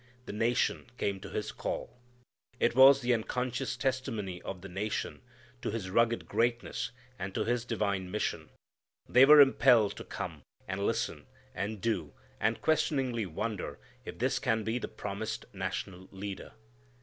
The 0.25 0.33
nation 0.33 0.87
came 0.97 1.19
to 1.19 1.29
his 1.29 1.51
call. 1.51 1.99
It 2.59 2.73
was 2.75 3.01
the 3.01 3.13
unconscious 3.13 3.77
testimony 3.77 4.41
of 4.41 4.61
the 4.61 4.67
nation 4.67 5.21
to 5.61 5.69
his 5.69 5.91
rugged 5.91 6.27
greatness 6.27 6.89
and 7.19 7.35
to 7.35 7.43
his 7.43 7.65
divine 7.65 8.09
mission. 8.09 8.49
They 9.07 9.25
were 9.25 9.39
impelled 9.39 9.95
to 9.97 10.03
come, 10.03 10.41
and 10.67 10.83
listen, 10.87 11.27
and 11.53 11.79
do, 11.81 12.13
and 12.39 12.63
questioningly 12.63 13.27
wonder 13.27 13.77
if 14.03 14.17
this 14.17 14.39
can 14.39 14.63
be 14.63 14.79
the 14.79 14.87
promised 14.87 15.45
national 15.53 16.07
leader. 16.09 16.53